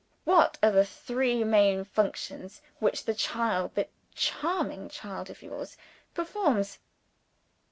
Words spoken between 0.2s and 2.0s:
What are the three main